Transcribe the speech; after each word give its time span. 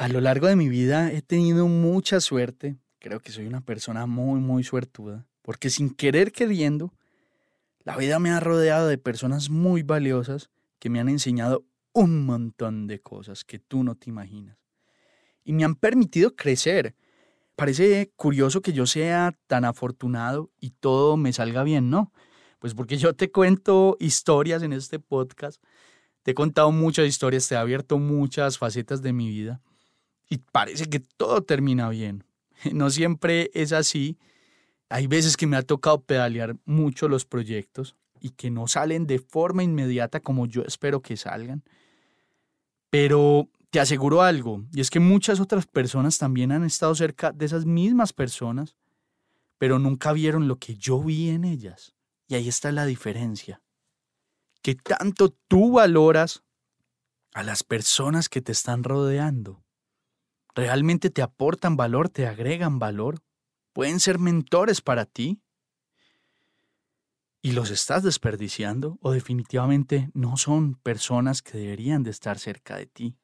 A 0.00 0.08
lo 0.08 0.22
largo 0.22 0.46
de 0.46 0.56
mi 0.56 0.70
vida 0.70 1.12
he 1.12 1.20
tenido 1.20 1.68
mucha 1.68 2.20
suerte. 2.20 2.78
Creo 3.00 3.20
que 3.20 3.32
soy 3.32 3.46
una 3.46 3.60
persona 3.60 4.06
muy, 4.06 4.40
muy 4.40 4.64
suertuda. 4.64 5.26
Porque 5.42 5.68
sin 5.68 5.90
querer 5.90 6.32
queriendo, 6.32 6.94
la 7.80 7.98
vida 7.98 8.18
me 8.18 8.30
ha 8.30 8.40
rodeado 8.40 8.88
de 8.88 8.96
personas 8.96 9.50
muy 9.50 9.82
valiosas 9.82 10.48
que 10.78 10.88
me 10.88 11.00
han 11.00 11.10
enseñado 11.10 11.66
un 11.92 12.24
montón 12.24 12.86
de 12.86 12.98
cosas 12.98 13.44
que 13.44 13.58
tú 13.58 13.84
no 13.84 13.94
te 13.94 14.08
imaginas. 14.08 14.56
Y 15.44 15.52
me 15.52 15.64
han 15.64 15.74
permitido 15.74 16.34
crecer. 16.34 16.96
Parece 17.54 18.10
curioso 18.16 18.62
que 18.62 18.72
yo 18.72 18.86
sea 18.86 19.36
tan 19.48 19.66
afortunado 19.66 20.50
y 20.58 20.70
todo 20.70 21.18
me 21.18 21.34
salga 21.34 21.62
bien, 21.62 21.90
¿no? 21.90 22.10
Pues 22.58 22.72
porque 22.72 22.96
yo 22.96 23.14
te 23.14 23.30
cuento 23.30 23.98
historias 24.00 24.62
en 24.62 24.72
este 24.72 24.98
podcast. 24.98 25.62
Te 26.22 26.30
he 26.30 26.34
contado 26.34 26.72
muchas 26.72 27.06
historias, 27.06 27.46
te 27.46 27.54
he 27.54 27.58
abierto 27.58 27.98
muchas 27.98 28.56
facetas 28.56 29.02
de 29.02 29.12
mi 29.12 29.28
vida 29.28 29.60
y 30.30 30.38
parece 30.38 30.86
que 30.86 31.00
todo 31.00 31.42
termina 31.42 31.90
bien. 31.90 32.24
No 32.72 32.90
siempre 32.90 33.50
es 33.54 33.72
así. 33.72 34.18
Hay 34.90 35.06
veces 35.06 35.36
que 35.36 35.46
me 35.46 35.56
ha 35.56 35.62
tocado 35.62 36.02
pedalear 36.02 36.56
mucho 36.64 37.08
los 37.08 37.24
proyectos 37.24 37.96
y 38.20 38.30
que 38.30 38.50
no 38.50 38.68
salen 38.68 39.06
de 39.06 39.18
forma 39.18 39.62
inmediata 39.62 40.20
como 40.20 40.46
yo 40.46 40.62
espero 40.62 41.00
que 41.00 41.16
salgan. 41.16 41.64
Pero 42.90 43.48
te 43.70 43.80
aseguro 43.80 44.20
algo, 44.22 44.64
y 44.72 44.80
es 44.80 44.90
que 44.90 45.00
muchas 45.00 45.40
otras 45.40 45.66
personas 45.66 46.18
también 46.18 46.52
han 46.52 46.64
estado 46.64 46.94
cerca 46.94 47.32
de 47.32 47.46
esas 47.46 47.64
mismas 47.64 48.12
personas, 48.12 48.76
pero 49.58 49.78
nunca 49.78 50.12
vieron 50.12 50.48
lo 50.48 50.56
que 50.56 50.74
yo 50.74 51.00
vi 51.00 51.30
en 51.30 51.44
ellas. 51.44 51.94
Y 52.26 52.34
ahí 52.34 52.48
está 52.48 52.72
la 52.72 52.84
diferencia. 52.84 53.62
Que 54.60 54.74
tanto 54.74 55.30
tú 55.48 55.72
valoras 55.72 56.42
a 57.32 57.42
las 57.42 57.62
personas 57.62 58.28
que 58.28 58.42
te 58.42 58.52
están 58.52 58.82
rodeando 58.84 59.62
realmente 60.54 61.10
te 61.10 61.22
aportan 61.22 61.76
valor, 61.76 62.08
te 62.08 62.26
agregan 62.26 62.78
valor, 62.78 63.22
pueden 63.72 64.00
ser 64.00 64.18
mentores 64.18 64.80
para 64.80 65.06
ti. 65.06 65.40
¿Y 67.42 67.52
los 67.52 67.70
estás 67.70 68.02
desperdiciando 68.02 68.98
o 69.00 69.12
definitivamente 69.12 70.10
no 70.12 70.36
son 70.36 70.74
personas 70.74 71.40
que 71.40 71.56
deberían 71.56 72.02
de 72.02 72.10
estar 72.10 72.38
cerca 72.38 72.76
de 72.76 72.86
ti? 72.86 73.16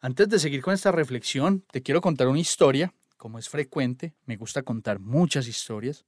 Antes 0.00 0.28
de 0.28 0.38
seguir 0.38 0.62
con 0.62 0.74
esta 0.74 0.92
reflexión, 0.92 1.64
te 1.72 1.82
quiero 1.82 2.00
contar 2.00 2.28
una 2.28 2.38
historia. 2.38 2.94
Como 3.16 3.40
es 3.40 3.48
frecuente, 3.48 4.14
me 4.26 4.36
gusta 4.36 4.62
contar 4.62 5.00
muchas 5.00 5.48
historias. 5.48 6.06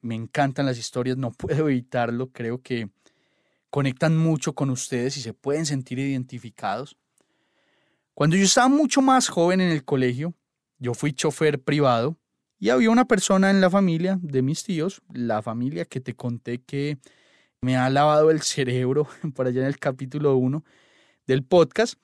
Me 0.00 0.14
encantan 0.14 0.64
las 0.64 0.78
historias, 0.78 1.18
no 1.18 1.30
puedo 1.38 1.68
evitarlo. 1.68 2.30
Creo 2.32 2.62
que 2.62 2.88
conectan 3.68 4.16
mucho 4.16 4.54
con 4.54 4.70
ustedes 4.70 5.18
y 5.18 5.20
se 5.20 5.34
pueden 5.34 5.66
sentir 5.66 5.98
identificados. 5.98 6.96
Cuando 8.16 8.34
yo 8.36 8.44
estaba 8.44 8.68
mucho 8.68 9.02
más 9.02 9.28
joven 9.28 9.60
en 9.60 9.68
el 9.68 9.84
colegio, 9.84 10.32
yo 10.78 10.94
fui 10.94 11.12
chofer 11.12 11.60
privado 11.60 12.16
y 12.58 12.70
había 12.70 12.88
una 12.88 13.04
persona 13.04 13.50
en 13.50 13.60
la 13.60 13.68
familia 13.68 14.18
de 14.22 14.40
mis 14.40 14.64
tíos, 14.64 15.02
la 15.12 15.42
familia 15.42 15.84
que 15.84 16.00
te 16.00 16.14
conté 16.14 16.62
que 16.62 16.96
me 17.60 17.76
ha 17.76 17.90
lavado 17.90 18.30
el 18.30 18.40
cerebro 18.40 19.06
por 19.34 19.46
allá 19.46 19.60
en 19.60 19.66
el 19.66 19.78
capítulo 19.78 20.34
1 20.34 20.64
del 21.26 21.44
podcast, 21.44 21.96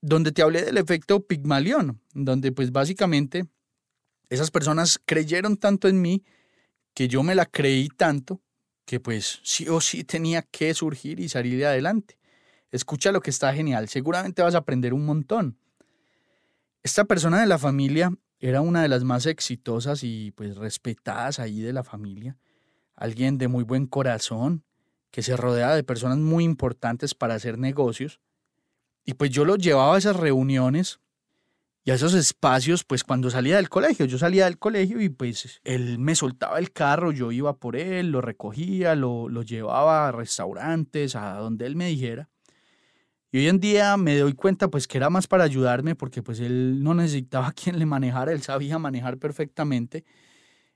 donde 0.00 0.30
te 0.30 0.42
hablé 0.42 0.62
del 0.62 0.78
efecto 0.78 1.26
Pigmalión, 1.26 2.00
donde 2.14 2.52
pues 2.52 2.70
básicamente 2.70 3.48
esas 4.28 4.52
personas 4.52 5.00
creyeron 5.04 5.56
tanto 5.56 5.88
en 5.88 6.00
mí 6.00 6.22
que 6.94 7.08
yo 7.08 7.24
me 7.24 7.34
la 7.34 7.44
creí 7.44 7.88
tanto 7.88 8.40
que 8.84 9.00
pues 9.00 9.40
sí 9.42 9.68
o 9.68 9.80
sí 9.80 10.04
tenía 10.04 10.42
que 10.42 10.72
surgir 10.74 11.18
y 11.18 11.28
salir 11.28 11.66
adelante. 11.66 12.19
Escucha 12.70 13.12
lo 13.12 13.20
que 13.20 13.30
está 13.30 13.52
genial, 13.52 13.88
seguramente 13.88 14.42
vas 14.42 14.54
a 14.54 14.58
aprender 14.58 14.94
un 14.94 15.04
montón. 15.04 15.58
Esta 16.82 17.04
persona 17.04 17.40
de 17.40 17.46
la 17.46 17.58
familia 17.58 18.12
era 18.38 18.62
una 18.62 18.82
de 18.82 18.88
las 18.88 19.04
más 19.04 19.26
exitosas 19.26 20.02
y 20.02 20.32
pues 20.32 20.56
respetadas 20.56 21.38
ahí 21.38 21.60
de 21.60 21.72
la 21.72 21.84
familia, 21.84 22.38
alguien 22.96 23.36
de 23.38 23.48
muy 23.48 23.64
buen 23.64 23.86
corazón, 23.86 24.64
que 25.10 25.22
se 25.22 25.36
rodea 25.36 25.74
de 25.74 25.84
personas 25.84 26.18
muy 26.18 26.44
importantes 26.44 27.14
para 27.14 27.34
hacer 27.34 27.58
negocios. 27.58 28.20
Y 29.04 29.14
pues 29.14 29.30
yo 29.30 29.44
lo 29.44 29.56
llevaba 29.56 29.96
a 29.96 29.98
esas 29.98 30.16
reuniones 30.16 31.00
y 31.82 31.90
a 31.90 31.94
esos 31.94 32.14
espacios, 32.14 32.84
pues 32.84 33.04
cuando 33.04 33.30
salía 33.30 33.56
del 33.56 33.68
colegio, 33.68 34.06
yo 34.06 34.18
salía 34.18 34.44
del 34.44 34.58
colegio 34.58 35.00
y 35.00 35.08
pues 35.08 35.60
él 35.64 35.98
me 35.98 36.14
soltaba 36.14 36.58
el 36.58 36.72
carro, 36.72 37.10
yo 37.10 37.32
iba 37.32 37.56
por 37.56 37.76
él, 37.76 38.10
lo 38.10 38.20
recogía, 38.20 38.94
lo, 38.94 39.28
lo 39.28 39.42
llevaba 39.42 40.08
a 40.08 40.12
restaurantes, 40.12 41.16
a 41.16 41.34
donde 41.34 41.66
él 41.66 41.76
me 41.76 41.88
dijera. 41.88 42.28
Y 43.32 43.38
hoy 43.38 43.48
en 43.48 43.60
día 43.60 43.96
me 43.96 44.18
doy 44.18 44.32
cuenta 44.32 44.68
pues 44.68 44.88
que 44.88 44.98
era 44.98 45.08
más 45.08 45.28
para 45.28 45.44
ayudarme 45.44 45.94
porque 45.94 46.22
pues 46.22 46.40
él 46.40 46.82
no 46.82 46.94
necesitaba 46.94 47.52
quien 47.56 47.78
le 47.78 47.86
manejara, 47.86 48.32
él 48.32 48.42
sabía 48.42 48.78
manejar 48.78 49.18
perfectamente 49.18 50.04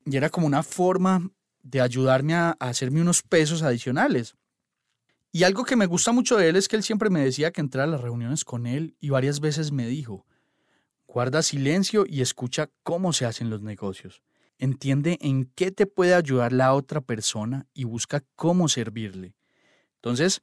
y 0.06 0.16
era 0.16 0.31
como 0.31 0.47
una 0.47 0.62
forma 0.62 1.31
de 1.62 1.81
ayudarme 1.81 2.34
a, 2.34 2.50
hacerme 2.60 3.00
unos 3.00 3.22
pesos 3.22 3.62
adicionales. 3.62 4.37
Y 5.32 5.42
algo 5.42 5.65
que 5.65 5.76
me 5.76 5.87
gusta 5.87 6.12
mucho 6.12 6.37
de 6.37 6.48
él 6.48 6.56
es 6.56 6.69
que 6.69 6.76
él 6.76 6.84
siempre 6.84 7.10
me 7.10 7.25
decía 7.25 7.50
que 7.50 7.60
entrara 7.60 7.88
a 7.88 7.91
las 7.91 8.03
reuniones 8.03 8.44
con 8.44 8.66
él 8.66 8.94
y 9.00 9.09
varias 9.09 9.41
veces 9.41 9.72
me 9.72 9.88
dijo, 9.88 10.26
guarda 11.09 11.42
silencio 11.42 12.04
y 12.06 12.21
escucha 12.21 12.71
cómo 12.84 13.12
se 13.12 13.25
hacen 13.25 13.50
los 13.50 13.62
negocios. 13.62 14.22
Entiende 14.59 15.19
en 15.21 15.47
qué 15.56 15.72
te 15.72 15.86
puede 15.86 16.15
ayudar 16.15 16.53
la 16.53 16.72
otra 16.75 17.00
persona 17.00 17.66
y 17.75 17.82
busca 17.82 18.22
cómo 18.36 18.69
servirle. 18.69 19.34
Entonces, 19.97 20.41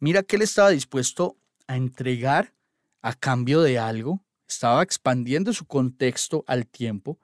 mira 0.00 0.24
que 0.24 0.34
él 0.34 0.42
estaba 0.42 0.70
dispuesto 0.70 1.36
a 1.66 1.76
entregar 1.76 2.54
a 3.00 3.14
cambio 3.14 3.62
de 3.62 3.78
algo, 3.78 4.24
estaba 4.48 4.82
expandiendo 4.82 5.52
su 5.52 5.66
contexto 5.66 6.44
al 6.46 6.66
tiempo 6.66 7.18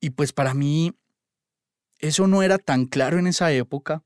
y 0.00 0.10
pues 0.10 0.32
para 0.32 0.54
mí 0.54 0.94
eso 1.98 2.26
no 2.26 2.42
era 2.42 2.58
tan 2.58 2.86
claro 2.86 3.18
en 3.18 3.26
esa 3.26 3.52
época, 3.52 4.02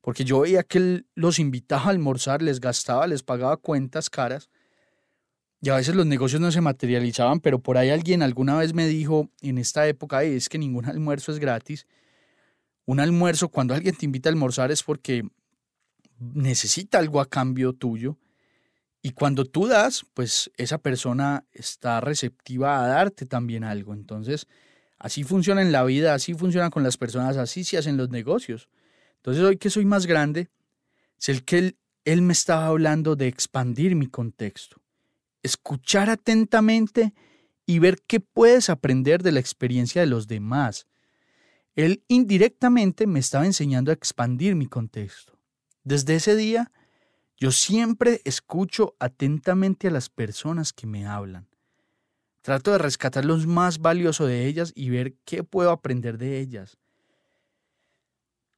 porque 0.00 0.24
yo 0.24 0.40
veía 0.40 0.62
que 0.62 0.78
él 0.78 1.06
los 1.14 1.38
invitaba 1.38 1.84
a 1.84 1.90
almorzar, 1.90 2.40
les 2.40 2.60
gastaba, 2.60 3.06
les 3.06 3.22
pagaba 3.22 3.58
cuentas 3.58 4.08
caras, 4.08 4.48
y 5.60 5.68
a 5.68 5.76
veces 5.76 5.94
los 5.94 6.06
negocios 6.06 6.40
no 6.40 6.50
se 6.50 6.60
materializaban, 6.60 7.40
pero 7.40 7.58
por 7.58 7.76
ahí 7.76 7.90
alguien 7.90 8.22
alguna 8.22 8.56
vez 8.56 8.72
me 8.72 8.86
dijo 8.86 9.28
en 9.42 9.58
esta 9.58 9.86
época, 9.86 10.22
es 10.22 10.48
que 10.48 10.56
ningún 10.56 10.86
almuerzo 10.86 11.32
es 11.32 11.40
gratis. 11.40 11.86
Un 12.86 13.00
almuerzo, 13.00 13.48
cuando 13.48 13.74
alguien 13.74 13.96
te 13.96 14.06
invita 14.06 14.28
a 14.28 14.32
almorzar 14.32 14.70
es 14.70 14.84
porque 14.84 15.28
necesita 16.20 16.98
algo 16.98 17.20
a 17.20 17.28
cambio 17.28 17.72
tuyo. 17.72 18.16
Y 19.08 19.12
cuando 19.12 19.46
tú 19.46 19.68
das, 19.68 20.04
pues 20.12 20.50
esa 20.58 20.76
persona 20.76 21.46
está 21.54 21.98
receptiva 22.02 22.84
a 22.84 22.88
darte 22.88 23.24
también 23.24 23.64
algo. 23.64 23.94
Entonces, 23.94 24.46
así 24.98 25.24
funciona 25.24 25.62
en 25.62 25.72
la 25.72 25.82
vida, 25.82 26.12
así 26.12 26.34
funciona 26.34 26.68
con 26.68 26.82
las 26.82 26.98
personas, 26.98 27.38
así 27.38 27.64
se 27.64 27.78
hacen 27.78 27.96
los 27.96 28.10
negocios. 28.10 28.68
Entonces, 29.16 29.42
hoy 29.42 29.56
que 29.56 29.70
soy 29.70 29.86
más 29.86 30.04
grande, 30.04 30.50
es 31.18 31.30
el 31.30 31.42
que 31.42 31.74
él, 32.04 32.20
me 32.20 32.34
estaba 32.34 32.66
hablando 32.66 33.16
de 33.16 33.28
expandir 33.28 33.96
mi 33.96 34.08
contexto, 34.08 34.76
escuchar 35.42 36.10
atentamente 36.10 37.14
y 37.64 37.78
ver 37.78 38.02
qué 38.06 38.20
puedes 38.20 38.68
aprender 38.68 39.22
de 39.22 39.32
la 39.32 39.40
experiencia 39.40 40.02
de 40.02 40.06
los 40.06 40.28
demás. 40.28 40.86
él 41.76 42.04
indirectamente 42.08 43.06
me 43.06 43.20
estaba 43.20 43.46
enseñando 43.46 43.90
a 43.90 43.94
expandir 43.94 44.54
mi 44.54 44.66
contexto. 44.66 45.38
Desde 45.82 46.16
ese 46.16 46.36
día, 46.36 46.70
yo 47.38 47.52
siempre 47.52 48.20
escucho 48.24 48.96
atentamente 48.98 49.88
a 49.88 49.90
las 49.90 50.10
personas 50.10 50.72
que 50.72 50.86
me 50.86 51.06
hablan. 51.06 51.48
Trato 52.42 52.72
de 52.72 52.78
rescatar 52.78 53.24
lo 53.24 53.36
más 53.38 53.78
valioso 53.78 54.26
de 54.26 54.46
ellas 54.46 54.72
y 54.74 54.90
ver 54.90 55.14
qué 55.24 55.44
puedo 55.44 55.70
aprender 55.70 56.18
de 56.18 56.40
ellas. 56.40 56.78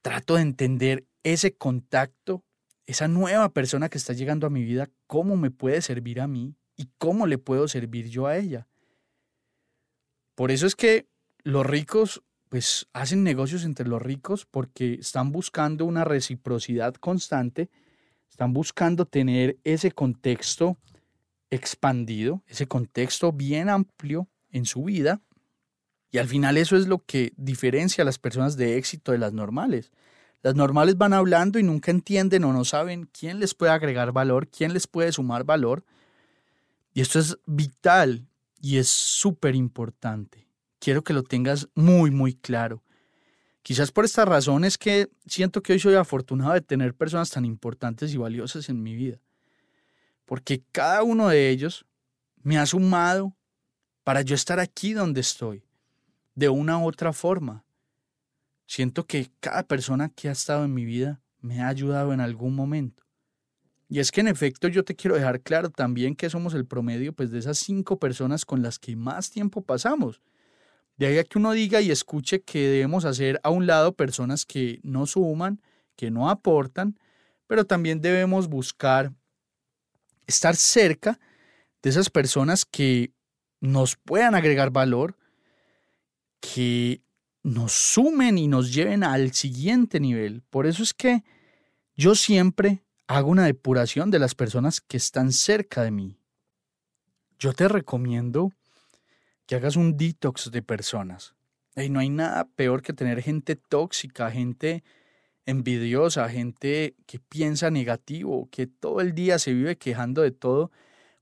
Trato 0.03 0.37
de 0.37 0.43
entender 0.43 1.07
ese 1.23 1.55
contacto, 1.55 2.43
esa 2.87 3.09
nueva 3.09 3.51
persona 3.51 3.89
que 3.89 3.99
está 3.99 4.15
llegando 4.15 4.47
a 4.47 4.51
mi 4.51 4.65
vida, 4.65 4.89
cómo 5.07 5.37
me 5.37 5.51
puede 5.51 5.83
servir 5.83 6.21
a 6.21 6.27
mí 6.27 6.55
y 6.77 6.89
cómo 6.97 7.27
le 7.27 7.37
puedo 7.37 7.69
servir 7.69 8.09
yo 8.09 8.27
a 8.27 8.39
ella. 8.39 8.67
Por 10.35 10.51
eso 10.51 10.67
es 10.67 10.75
que 10.75 11.07
los 11.43 11.67
ricos 11.67 12.23
pues 12.49 12.89
hacen 12.93 13.23
negocios 13.23 13.65
entre 13.65 13.87
los 13.87 14.01
ricos 14.03 14.47
porque 14.47 14.95
están 14.95 15.31
buscando 15.31 15.85
una 15.85 16.05
reciprocidad 16.05 16.95
constante, 16.95 17.71
están 18.31 18.53
buscando 18.53 19.05
tener 19.05 19.59
ese 19.65 19.91
contexto 19.91 20.79
expandido, 21.51 22.43
ese 22.47 22.67
contexto 22.67 23.33
bien 23.33 23.69
amplio 23.69 24.29
en 24.51 24.65
su 24.65 24.85
vida. 24.85 25.21
Y 26.11 26.19
al 26.19 26.29
final 26.29 26.57
eso 26.57 26.77
es 26.77 26.87
lo 26.89 27.05
que 27.05 27.33
diferencia 27.37 28.03
a 28.03 28.05
las 28.05 28.19
personas 28.19 28.57
de 28.57 28.79
éxito 28.79 29.13
de 29.13 29.19
las 29.19 29.33
normales. 29.33 29.93
Las 30.43 30.55
normales 30.55 30.97
van 30.97 31.13
hablando 31.13 31.59
y 31.59 31.63
nunca 31.63 31.91
entienden 31.91 32.45
o 32.45 32.53
no 32.53 32.65
saben 32.65 33.09
quién 33.13 33.41
les 33.41 33.55
puede 33.55 33.73
agregar 33.73 34.13
valor, 34.13 34.49
quién 34.49 34.73
les 34.73 34.87
puede 34.87 35.13
sumar 35.13 35.45
valor. 35.45 35.85
Y 36.95 37.03
esto 37.03 37.19
es 37.19 37.39
vital 37.47 38.27
y 38.61 38.79
es 38.79 38.89
súper 38.89 39.55
importante 39.55 40.51
quiero 40.81 41.05
que 41.05 41.13
lo 41.13 41.23
tengas 41.23 41.69
muy, 41.77 42.11
muy 42.11 42.35
claro. 42.35 42.83
Quizás 43.71 43.93
por 43.93 44.05
esta 44.05 44.25
razón 44.25 44.65
es 44.65 44.77
que 44.77 45.09
siento 45.27 45.63
que 45.63 45.73
hoy 45.73 45.79
soy 45.79 45.95
afortunado 45.95 46.55
de 46.55 46.61
tener 46.61 46.93
personas 46.93 47.31
tan 47.31 47.45
importantes 47.45 48.13
y 48.13 48.17
valiosas 48.17 48.69
en 48.69 48.83
mi 48.83 48.97
vida. 48.97 49.21
Porque 50.25 50.65
cada 50.73 51.05
uno 51.05 51.29
de 51.29 51.51
ellos 51.51 51.87
me 52.43 52.59
ha 52.59 52.67
sumado 52.67 53.37
para 54.03 54.23
yo 54.23 54.35
estar 54.35 54.59
aquí 54.59 54.93
donde 54.93 55.21
estoy, 55.21 55.63
de 56.35 56.49
una 56.49 56.79
u 56.79 56.89
otra 56.89 57.13
forma. 57.13 57.65
Siento 58.67 59.07
que 59.07 59.31
cada 59.39 59.63
persona 59.63 60.09
que 60.09 60.29
ha 60.29 60.33
estado 60.33 60.65
en 60.65 60.75
mi 60.75 60.85
vida 60.85 61.23
me 61.39 61.61
ha 61.61 61.69
ayudado 61.69 62.13
en 62.13 62.21
algún 62.21 62.57
momento. 62.57 63.05
Y 63.89 64.01
es 64.01 64.11
que 64.11 64.21
en 64.21 64.27
efecto 64.27 64.67
yo 64.67 64.85
te 64.85 64.97
quiero 64.97 65.15
dejar 65.15 65.43
claro 65.43 65.71
también 65.71 66.17
que 66.17 66.29
somos 66.29 66.55
el 66.55 66.67
promedio 66.67 67.13
pues, 67.13 67.31
de 67.31 67.39
esas 67.39 67.59
cinco 67.59 68.01
personas 68.01 68.45
con 68.45 68.63
las 68.63 68.81
que 68.81 68.97
más 68.97 69.31
tiempo 69.31 69.63
pasamos. 69.63 70.21
De 71.01 71.07
ahí 71.07 71.17
a 71.17 71.25
que 71.25 71.39
uno 71.39 71.53
diga 71.53 71.81
y 71.81 71.91
escuche 71.91 72.43
que 72.43 72.59
debemos 72.69 73.07
hacer 73.07 73.41
a 73.43 73.49
un 73.49 73.67
lado 73.67 73.95
personas 73.97 74.45
que 74.45 74.81
no 74.83 75.07
suman, 75.07 75.63
que 75.97 76.11
no 76.11 76.29
aportan, 76.29 77.01
pero 77.47 77.65
también 77.65 78.03
debemos 78.03 78.49
buscar 78.49 79.11
estar 80.27 80.57
cerca 80.57 81.19
de 81.83 81.89
esas 81.89 82.11
personas 82.11 82.67
que 82.67 83.15
nos 83.63 83.97
puedan 83.97 84.35
agregar 84.35 84.73
valor, 84.73 85.17
que 86.39 87.01
nos 87.43 87.73
sumen 87.73 88.37
y 88.37 88.47
nos 88.47 88.71
lleven 88.71 89.03
al 89.03 89.33
siguiente 89.33 90.01
nivel. 90.01 90.43
Por 90.51 90.67
eso 90.67 90.83
es 90.83 90.93
que 90.93 91.25
yo 91.97 92.15
siempre 92.15 92.85
hago 93.07 93.31
una 93.31 93.47
depuración 93.47 94.11
de 94.11 94.19
las 94.19 94.35
personas 94.35 94.83
que 94.83 94.99
están 94.99 95.33
cerca 95.33 95.83
de 95.83 95.93
mí. 95.93 96.19
Yo 97.39 97.55
te 97.55 97.69
recomiendo 97.69 98.53
que 99.51 99.57
hagas 99.57 99.75
un 99.75 99.97
detox 99.97 100.53
de 100.53 100.63
personas. 100.63 101.35
Y 101.75 101.89
no 101.89 101.99
hay 101.99 102.09
nada 102.09 102.45
peor 102.55 102.83
que 102.83 102.93
tener 102.93 103.21
gente 103.21 103.57
tóxica, 103.57 104.31
gente 104.31 104.85
envidiosa, 105.45 106.29
gente 106.29 106.95
que 107.05 107.19
piensa 107.19 107.69
negativo, 107.69 108.49
que 108.53 108.69
todo 108.69 109.01
el 109.01 109.13
día 109.13 109.41
se 109.41 109.53
vive 109.53 109.77
quejando 109.77 110.23
de 110.23 110.31
todo, 110.31 110.71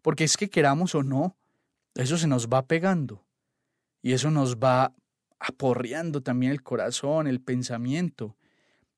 porque 0.03 0.25
es 0.25 0.37
que 0.37 0.51
queramos 0.51 0.95
o 0.95 1.03
no, 1.03 1.39
eso 1.95 2.19
se 2.19 2.27
nos 2.27 2.49
va 2.49 2.67
pegando 2.67 3.25
y 4.03 4.13
eso 4.13 4.31
nos 4.31 4.59
va 4.59 4.95
aporreando 5.39 6.21
también 6.23 6.53
el 6.53 6.63
corazón, 6.63 7.29
el 7.29 7.41
pensamiento. 7.41 8.37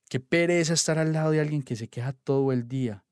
Qué 0.08 0.18
pereza 0.18 0.74
estar 0.74 0.98
al 0.98 1.12
lado 1.12 1.30
de 1.30 1.40
alguien 1.40 1.62
que 1.62 1.76
se 1.76 1.86
queja 1.86 2.14
todo 2.14 2.50
el 2.50 2.66
día. 2.66 3.04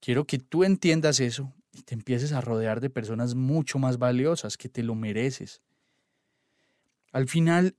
Quiero 0.00 0.24
que 0.24 0.38
tú 0.38 0.64
entiendas 0.64 1.20
eso 1.20 1.52
y 1.78 1.82
te 1.82 1.94
empieces 1.94 2.32
a 2.32 2.40
rodear 2.40 2.80
de 2.80 2.90
personas 2.90 3.34
mucho 3.34 3.78
más 3.78 3.98
valiosas, 3.98 4.56
que 4.56 4.68
te 4.68 4.82
lo 4.82 4.94
mereces. 4.94 5.62
Al 7.12 7.28
final, 7.28 7.76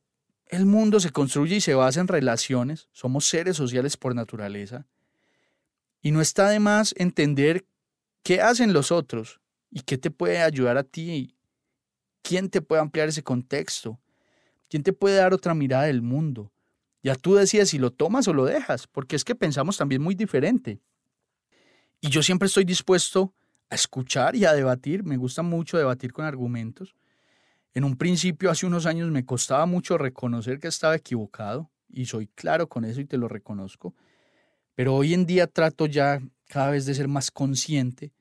el 0.48 0.66
mundo 0.66 1.00
se 1.00 1.12
construye 1.12 1.58
y 1.58 1.62
se 1.62 1.76
basa 1.76 2.00
en 2.00 2.08
relaciones, 2.08 2.88
somos 2.92 3.26
seres 3.26 3.58
sociales 3.58 3.98
por 3.98 4.16
naturaleza, 4.16 4.88
y 6.02 6.12
no 6.12 6.22
está 6.22 6.50
de 6.50 6.60
más 6.60 6.96
entender 6.98 7.66
qué 8.24 8.42
hacen 8.42 8.74
los 8.74 8.92
otros 8.92 9.42
y 9.70 9.82
qué 9.82 9.98
te 9.98 10.12
puede 10.12 10.40
ayudar 10.40 10.78
a 10.78 10.84
ti, 10.84 11.36
quién 12.22 12.50
te 12.50 12.62
puede 12.62 12.82
ampliar 12.82 13.10
ese 13.10 13.22
contexto, 13.22 14.00
quién 14.70 14.82
te 14.82 14.94
puede 14.94 15.18
dar 15.18 15.34
otra 15.34 15.54
mirada 15.54 15.84
del 15.84 16.02
mundo. 16.02 16.54
Ya 17.04 17.16
tú 17.16 17.36
decides 17.36 17.70
si 17.70 17.78
lo 17.78 17.92
tomas 17.92 18.28
o 18.28 18.34
lo 18.34 18.46
dejas, 18.46 18.88
porque 18.88 19.16
es 19.16 19.24
que 19.24 19.36
pensamos 19.36 19.78
también 19.78 20.02
muy 20.02 20.16
diferente. 20.16 20.80
Y 22.02 22.10
yo 22.10 22.24
siempre 22.24 22.48
estoy 22.48 22.64
dispuesto 22.64 23.34
a 23.70 23.76
escuchar 23.76 24.36
y 24.36 24.46
a 24.46 24.54
debatir. 24.54 25.04
Me 25.04 25.18
gusta 25.18 25.42
mucho 25.42 25.78
debatir 25.78 26.14
con 26.14 26.26
argumentos. 26.26 26.96
En 27.74 27.84
un 27.84 27.96
principio, 27.96 28.50
hace 28.50 28.66
unos 28.66 28.86
años, 28.86 29.12
me 29.12 29.26
costaba 29.26 29.66
mucho 29.66 29.98
reconocer 29.98 30.60
que 30.60 30.68
estaba 30.68 30.96
equivocado 30.96 31.70
y 31.90 32.06
soy 32.06 32.28
claro 32.28 32.68
con 32.68 32.86
eso 32.86 33.02
y 33.02 33.06
te 33.06 33.18
lo 33.18 33.28
reconozco. 33.28 33.96
Pero 34.76 34.96
hoy 34.96 35.14
en 35.14 35.26
día 35.26 35.48
trato 35.48 35.86
ya 35.86 36.22
cada 36.48 36.72
vez 36.72 36.86
de 36.86 36.96
ser 36.96 37.08
más 37.08 37.32
consciente 37.32 38.12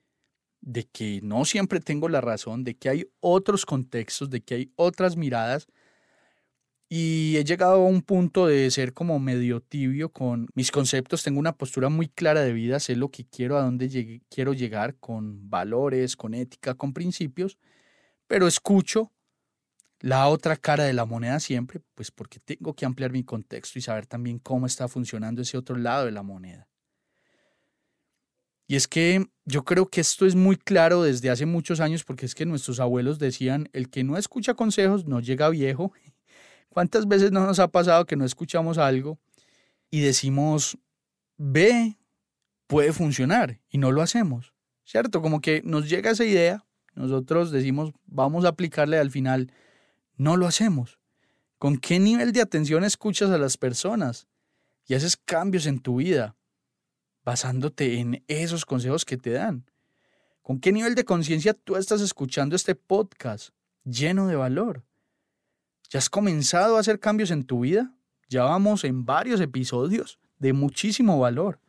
de 0.61 0.85
que 0.85 1.21
no 1.23 1.45
siempre 1.45 1.81
tengo 1.81 2.09
la 2.09 2.21
razón, 2.21 2.65
de 2.65 2.75
que 2.75 2.89
hay 2.89 3.07
otros 3.21 3.65
contextos, 3.65 4.29
de 4.29 4.41
que 4.41 4.55
hay 4.55 4.73
otras 4.77 5.17
miradas 5.17 5.67
y 6.89 7.37
he 7.37 7.45
llegado 7.45 7.75
a 7.75 7.87
un 7.87 8.01
punto 8.01 8.47
de 8.47 8.71
ser 8.71 8.95
como 8.95 9.19
medio 9.19 9.61
tibio 9.61 10.11
con 10.11 10.49
mis 10.55 10.71
conceptos. 10.71 11.23
Tengo 11.23 11.39
una 11.39 11.57
postura 11.57 11.91
muy 11.91 12.09
clara 12.09 12.41
de 12.41 12.55
vida, 12.55 12.81
sé 12.81 12.97
lo 12.97 13.11
que 13.11 13.27
quiero, 13.27 13.59
a 13.59 13.63
dónde 13.63 14.23
quiero 14.31 14.55
llegar 14.55 14.97
con 14.97 15.51
valores, 15.51 16.17
con 16.17 16.33
ética, 16.33 16.75
con 16.75 16.95
principios, 16.95 17.59
pero 18.27 18.47
escucho 18.47 19.13
la 20.01 20.29
otra 20.29 20.57
cara 20.57 20.85
de 20.85 20.93
la 20.93 21.05
moneda 21.05 21.41
siempre, 21.41 21.81
pues 21.95 22.11
porque 22.11 22.39
tengo 22.39 22.75
que 22.75 22.87
ampliar 22.87 23.11
mi 23.11 23.25
contexto 23.25 23.79
y 23.79 23.83
saber 23.83 24.07
también 24.07 24.39
cómo 24.39 24.67
está 24.67 24.89
funcionando 24.89 25.43
ese 25.43 25.59
otro 25.59 25.77
lado 25.77 26.07
de 26.07 26.13
la 26.13 26.23
moneda. 26.23 26.69
Y 28.67 28.77
es 28.77 28.87
que 28.87 29.27
yo 29.45 29.65
creo 29.65 29.87
que 29.89 30.01
esto 30.01 30.27
es 30.27 30.35
muy 30.35 30.57
claro 30.57 31.03
desde 31.03 31.31
hace 31.31 31.47
muchos 31.47 31.81
años 31.81 32.05
porque 32.05 32.27
es 32.27 32.35
que 32.35 32.47
nuestros 32.47 32.81
abuelos 32.81 33.19
decían, 33.19 33.69
el 33.73 33.91
que 33.91 34.05
no 34.05 34.17
escucha 34.17 34.55
consejos 34.55 35.07
no 35.07 35.21
llega 35.21 35.49
viejo 35.49 35.93
¿Cuántas 36.69 37.09
veces 37.09 37.33
no 37.33 37.45
nos 37.47 37.59
ha 37.59 37.69
pasado 37.69 38.07
que 38.07 38.17
no 38.17 38.25
escuchamos 38.25 38.79
algo 38.79 39.19
y 39.91 40.01
decimos, 40.01 40.79
ve, 41.37 41.99
puede 42.67 42.93
funcionar 42.93 43.61
y 43.69 43.79
no 43.79 43.93
lo 43.93 44.03
hacemos? 44.03 44.55
¿Cierto? 44.85 45.21
Como 45.21 45.41
que 45.41 45.63
nos 45.65 45.89
llega 45.89 46.11
esa 46.11 46.25
idea, 46.25 46.65
nosotros 46.95 47.51
decimos, 47.51 47.93
vamos 48.07 48.45
a 48.45 48.49
aplicarle 48.49 48.99
al 48.99 49.11
final, 49.11 49.53
no 50.17 50.37
lo 50.37 50.47
hacemos. 50.47 50.99
¿Con 51.59 51.79
qué 51.79 51.99
nivel 51.99 52.33
de 52.33 52.41
atención 52.41 52.85
escuchas 52.85 53.31
a 53.31 53.39
las 53.39 53.57
personas 53.57 54.29
y 54.87 54.95
haces 54.95 55.17
cambios 55.17 55.67
en 55.67 55.81
tu 55.81 55.97
vida 55.97 56.37
basándote 57.25 57.99
en 57.99 58.25
esos 58.29 58.65
consejos 58.65 59.05
que 59.05 59.17
te 59.17 59.31
dan? 59.31 59.67
¿Con 60.43 60.61
qué 60.61 60.73
nivel 60.73 60.95
de 60.95 61.05
conciencia 61.05 61.53
tú 61.53 61.77
estás 61.77 62.01
escuchando 62.01 62.57
este 62.57 62.75
podcast 62.75 63.51
lleno 63.85 64.27
de 64.29 64.37
valor? 64.37 64.88
¿Ya 65.91 65.99
has 65.99 66.11
comenzado 66.11 66.77
a 66.77 66.81
hacer 66.81 67.01
cambios 67.01 67.31
en 67.31 67.45
tu 67.45 67.61
vida? 67.61 67.95
Ya 68.29 68.45
vamos 68.45 68.85
en 68.85 69.07
varios 69.07 69.41
episodios 69.41 70.19
de 70.39 70.53
muchísimo 70.53 71.19
valor. 71.19 71.61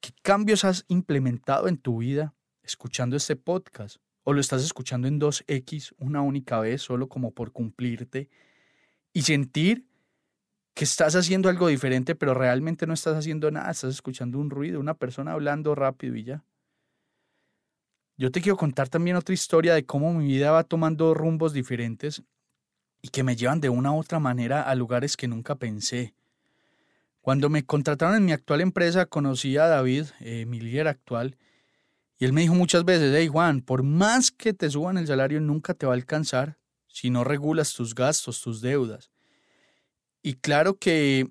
¿Qué 0.00 0.10
cambios 0.22 0.64
has 0.64 0.86
implementado 0.88 1.68
en 1.68 1.76
tu 1.76 1.98
vida 1.98 2.34
escuchando 2.62 3.14
este 3.16 3.36
podcast? 3.36 3.96
¿O 4.24 4.32
lo 4.32 4.40
estás 4.40 4.64
escuchando 4.64 5.06
en 5.06 5.20
2X 5.20 5.94
una 5.98 6.22
única 6.22 6.60
vez 6.60 6.80
solo 6.80 7.08
como 7.08 7.32
por 7.32 7.52
cumplirte 7.52 8.30
y 9.12 9.22
sentir 9.22 9.86
que 10.72 10.84
estás 10.84 11.14
haciendo 11.14 11.50
algo 11.50 11.68
diferente 11.68 12.14
pero 12.14 12.32
realmente 12.32 12.86
no 12.86 12.94
estás 12.94 13.18
haciendo 13.18 13.50
nada? 13.50 13.70
Estás 13.70 13.92
escuchando 13.92 14.38
un 14.38 14.48
ruido, 14.48 14.80
una 14.80 14.94
persona 14.94 15.32
hablando 15.32 15.74
rápido 15.74 16.16
y 16.16 16.24
ya. 16.24 16.42
Yo 18.16 18.32
te 18.32 18.40
quiero 18.40 18.56
contar 18.56 18.88
también 18.88 19.16
otra 19.16 19.34
historia 19.34 19.74
de 19.74 19.84
cómo 19.84 20.14
mi 20.14 20.26
vida 20.26 20.52
va 20.52 20.64
tomando 20.64 21.12
rumbos 21.12 21.52
diferentes 21.52 22.22
y 23.02 23.08
que 23.08 23.22
me 23.22 23.36
llevan 23.36 23.60
de 23.60 23.68
una 23.68 23.92
u 23.92 23.98
otra 23.98 24.18
manera 24.18 24.62
a 24.62 24.74
lugares 24.74 25.16
que 25.16 25.28
nunca 25.28 25.54
pensé. 25.54 26.14
Cuando 27.20 27.48
me 27.48 27.64
contrataron 27.64 28.16
en 28.16 28.24
mi 28.24 28.32
actual 28.32 28.60
empresa, 28.60 29.06
conocí 29.06 29.56
a 29.56 29.66
David, 29.66 30.06
eh, 30.20 30.46
mi 30.46 30.60
líder 30.60 30.88
actual, 30.88 31.36
y 32.18 32.24
él 32.24 32.32
me 32.32 32.40
dijo 32.40 32.54
muchas 32.54 32.84
veces, 32.84 33.14
hey 33.16 33.28
Juan, 33.28 33.60
por 33.60 33.82
más 33.82 34.30
que 34.30 34.52
te 34.52 34.70
suban 34.70 34.98
el 34.98 35.06
salario, 35.06 35.40
nunca 35.40 35.74
te 35.74 35.86
va 35.86 35.92
a 35.92 35.96
alcanzar 35.96 36.58
si 36.88 37.10
no 37.10 37.22
regulas 37.22 37.74
tus 37.74 37.94
gastos, 37.94 38.40
tus 38.40 38.60
deudas. 38.60 39.10
Y 40.22 40.34
claro 40.34 40.78
que 40.78 41.30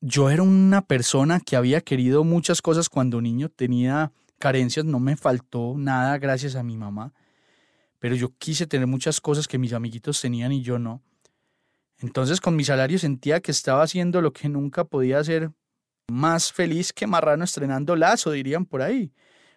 yo 0.00 0.30
era 0.30 0.42
una 0.42 0.86
persona 0.86 1.40
que 1.40 1.56
había 1.56 1.82
querido 1.82 2.24
muchas 2.24 2.62
cosas 2.62 2.88
cuando 2.88 3.20
niño, 3.20 3.50
tenía 3.50 4.12
carencias, 4.38 4.84
no 4.84 5.00
me 5.00 5.16
faltó 5.16 5.74
nada 5.76 6.16
gracias 6.18 6.56
a 6.56 6.62
mi 6.62 6.76
mamá, 6.76 7.12
pero 8.04 8.16
yo 8.16 8.36
quise 8.36 8.66
tener 8.66 8.86
muchas 8.86 9.18
cosas 9.18 9.48
que 9.48 9.56
mis 9.56 9.72
amiguitos 9.72 10.20
tenían 10.20 10.52
y 10.52 10.60
yo 10.60 10.78
no. 10.78 11.02
Entonces 12.00 12.38
con 12.38 12.54
mi 12.54 12.62
salario 12.62 12.98
sentía 12.98 13.40
que 13.40 13.50
estaba 13.50 13.82
haciendo 13.82 14.20
lo 14.20 14.34
que 14.34 14.50
nunca 14.50 14.84
podía 14.84 15.18
hacer 15.20 15.52
más 16.08 16.52
feliz 16.52 16.92
que 16.92 17.06
marrano 17.06 17.44
estrenando 17.44 17.96
lazo, 17.96 18.30
dirían 18.30 18.66
por 18.66 18.82
ahí, 18.82 19.10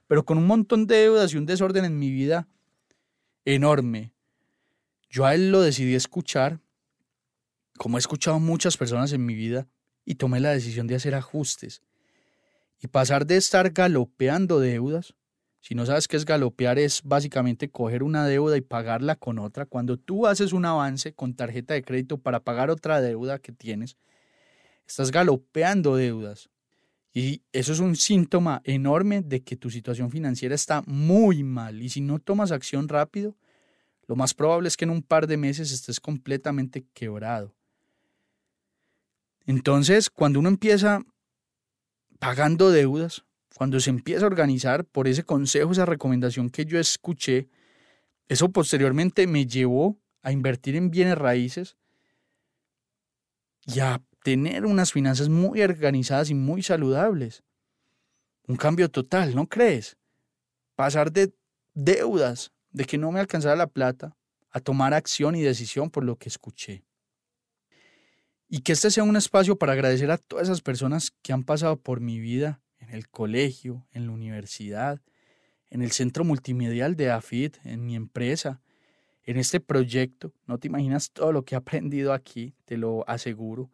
pero 0.08 0.24
con 0.24 0.38
un 0.38 0.48
montón 0.48 0.88
de 0.88 0.96
deudas 0.96 1.34
y 1.34 1.38
un 1.38 1.46
desorden 1.46 1.84
en 1.84 2.00
mi 2.00 2.10
vida 2.10 2.48
enorme. 3.44 4.13
Yo 5.10 5.25
a 5.25 5.36
él 5.36 5.51
lo 5.51 5.60
decidí 5.60 5.94
escuchar, 5.96 6.62
como 7.77 7.98
he 7.98 8.00
escuchado 8.00 8.39
muchas 8.39 8.77
personas 8.77 9.12
en 9.12 9.25
mi 9.25 9.36
vida, 9.36 9.68
y 10.06 10.16
tomé 10.16 10.39
la 10.39 10.51
decisión 10.51 10.88
de 10.88 10.96
hacer 10.96 11.16
ajustes 11.16 11.82
y 12.80 12.88
pasar 12.88 13.25
de 13.25 13.36
estar 13.36 13.72
galopeando 13.72 14.62
deudas. 14.62 15.16
Si 15.61 15.75
no 15.75 15.85
sabes 15.85 16.07
qué 16.07 16.17
es 16.17 16.25
galopear, 16.25 16.79
es 16.79 17.01
básicamente 17.03 17.69
coger 17.69 18.03
una 18.03 18.25
deuda 18.25 18.57
y 18.57 18.61
pagarla 18.61 19.15
con 19.15 19.39
otra. 19.39 19.65
Cuando 19.65 19.97
tú 19.97 20.27
haces 20.27 20.53
un 20.53 20.65
avance 20.65 21.13
con 21.13 21.33
tarjeta 21.33 21.73
de 21.73 21.83
crédito 21.83 22.17
para 22.17 22.39
pagar 22.39 22.69
otra 22.69 23.01
deuda 23.01 23.39
que 23.39 23.51
tienes, 23.51 23.97
estás 24.87 25.11
galopeando 25.11 25.95
deudas. 25.95 26.49
Y 27.13 27.41
eso 27.51 27.73
es 27.73 27.79
un 27.79 27.95
síntoma 27.95 28.61
enorme 28.63 29.21
de 29.21 29.41
que 29.41 29.55
tu 29.55 29.69
situación 29.69 30.11
financiera 30.11 30.53
está 30.53 30.83
muy 30.85 31.43
mal. 31.43 31.81
Y 31.81 31.89
si 31.89 31.99
no 31.99 32.19
tomas 32.19 32.51
acción 32.51 32.87
rápido, 32.87 33.35
lo 34.07 34.15
más 34.15 34.33
probable 34.33 34.67
es 34.67 34.77
que 34.77 34.85
en 34.85 34.91
un 34.91 35.01
par 35.01 35.27
de 35.27 35.35
meses 35.35 35.71
estés 35.71 35.99
completamente 35.99 36.85
quebrado. 36.93 37.53
Entonces, 39.45 40.09
cuando 40.09 40.39
uno 40.39 40.49
empieza 40.49 41.01
pagando 42.19 42.69
deudas, 42.69 43.23
cuando 43.57 43.79
se 43.79 43.89
empieza 43.89 44.23
a 44.23 44.27
organizar 44.27 44.85
por 44.85 45.07
ese 45.07 45.23
consejo, 45.23 45.71
esa 45.71 45.87
recomendación 45.87 46.51
que 46.51 46.65
yo 46.65 46.77
escuché, 46.77 47.49
eso 48.27 48.49
posteriormente 48.49 49.25
me 49.25 49.47
llevó 49.47 49.99
a 50.21 50.31
invertir 50.31 50.75
en 50.75 50.91
bienes 50.91 51.17
raíces 51.17 51.75
y 53.65 53.79
a 53.79 53.99
tener 54.21 54.67
unas 54.67 54.91
finanzas 54.91 55.29
muy 55.29 55.63
organizadas 55.63 56.29
y 56.29 56.35
muy 56.35 56.61
saludables. 56.61 57.43
Un 58.47 58.57
cambio 58.57 58.91
total, 58.91 59.33
¿no 59.33 59.47
crees? 59.47 59.97
Pasar 60.75 61.11
de 61.11 61.33
deudas, 61.73 62.51
de 62.69 62.85
que 62.85 62.99
no 62.99 63.11
me 63.11 63.19
alcanzara 63.19 63.55
la 63.55 63.65
plata, 63.65 64.15
a 64.51 64.59
tomar 64.59 64.93
acción 64.93 65.33
y 65.33 65.41
decisión 65.41 65.89
por 65.89 66.03
lo 66.03 66.15
que 66.15 66.29
escuché. 66.29 66.83
Y 68.47 68.59
que 68.59 68.73
este 68.73 68.91
sea 68.91 69.03
un 69.03 69.17
espacio 69.17 69.57
para 69.57 69.73
agradecer 69.73 70.11
a 70.11 70.19
todas 70.19 70.43
esas 70.43 70.61
personas 70.61 71.11
que 71.23 71.33
han 71.33 71.43
pasado 71.43 71.81
por 71.81 72.01
mi 72.01 72.19
vida 72.19 72.61
en 72.88 72.96
el 72.96 73.10
colegio, 73.10 73.86
en 73.91 74.08
la 74.08 74.13
universidad, 74.13 75.01
en 75.70 75.82
el 75.82 75.91
centro 75.91 76.24
multimedial 76.24 76.96
de 76.96 77.12
AFIT, 77.12 77.58
en 77.63 77.86
mi 77.86 77.96
empresa, 77.96 78.62
en 79.24 79.38
este 79.38 79.60
proyecto. 79.60 80.34
No 80.46 80.58
te 80.58 80.67
imaginas 80.67 81.12
todo 81.12 81.32
lo 81.32 81.44
que 81.44 81.56
he 81.56 81.58
aprendido 81.58 82.13
aquí, 82.13 82.53
te 82.65 82.77
lo 82.77 83.08
aseguro. 83.10 83.70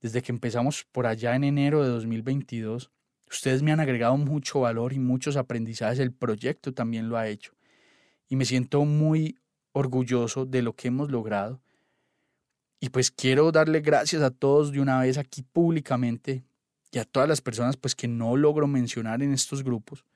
Desde 0.00 0.22
que 0.22 0.32
empezamos 0.32 0.84
por 0.92 1.06
allá 1.06 1.34
en 1.36 1.44
enero 1.44 1.82
de 1.82 1.88
2022, 1.88 2.90
ustedes 3.30 3.62
me 3.62 3.72
han 3.72 3.80
agregado 3.80 4.16
mucho 4.16 4.60
valor 4.60 4.92
y 4.92 4.98
muchos 4.98 5.36
aprendizajes. 5.36 5.98
El 5.98 6.12
proyecto 6.12 6.72
también 6.74 7.08
lo 7.08 7.16
ha 7.16 7.28
hecho. 7.28 7.52
Y 8.28 8.36
me 8.36 8.44
siento 8.44 8.84
muy 8.84 9.38
orgulloso 9.72 10.46
de 10.46 10.62
lo 10.62 10.74
que 10.74 10.88
hemos 10.88 11.10
logrado 11.10 11.60
y 12.80 12.90
pues 12.90 13.10
quiero 13.10 13.50
darle 13.52 13.80
gracias 13.80 14.22
a 14.22 14.30
todos 14.30 14.72
de 14.72 14.80
una 14.80 15.00
vez 15.00 15.18
aquí 15.18 15.42
públicamente 15.42 16.44
y 16.96 16.98
a 16.98 17.04
todas 17.04 17.28
las 17.28 17.42
personas 17.42 17.76
pues 17.76 17.94
que 17.94 18.08
no 18.08 18.38
logro 18.38 18.66
mencionar 18.66 19.22
en 19.22 19.34
estos 19.34 19.62
grupos. 19.62 20.06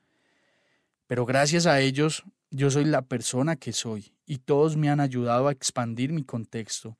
Pero 1.05 1.27
gracias 1.27 1.67
a 1.67 1.79
ellos 1.79 2.23
yo 2.49 2.71
soy 2.71 2.85
la 2.85 3.03
persona 3.03 3.55
que 3.55 3.71
soy 3.71 4.15
y 4.25 4.39
todos 4.39 4.77
me 4.77 4.89
han 4.89 4.99
ayudado 4.99 5.47
a 5.47 5.51
expandir 5.51 6.11
mi 6.11 6.23
contexto 6.23 6.97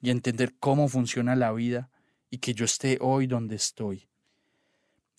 y 0.00 0.10
a 0.10 0.12
entender 0.12 0.54
cómo 0.60 0.88
funciona 0.88 1.34
la 1.34 1.50
vida 1.50 1.90
y 2.30 2.38
que 2.38 2.54
yo 2.54 2.64
esté 2.64 2.96
hoy 3.00 3.26
donde 3.26 3.56
estoy. 3.56 4.08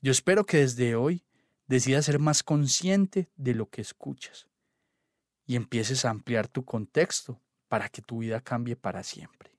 Yo 0.02 0.14
espero 0.14 0.46
que 0.46 0.60
desde 0.60 0.96
hoy 0.96 1.26
decidas 1.68 2.06
ser 2.06 2.20
más 2.20 2.42
consciente 2.42 3.28
de 3.36 3.54
lo 3.54 3.70
que 3.70 3.82
escuchas 3.82 4.48
y 5.46 5.58
empieces 5.58 6.06
a 6.06 6.12
ampliar 6.12 6.48
tu 6.48 6.64
contexto 6.64 7.42
para 7.68 7.90
que 7.90 8.02
tu 8.02 8.20
vida 8.20 8.40
cambie 8.40 8.78
para 8.78 9.04
siempre. 9.04 9.59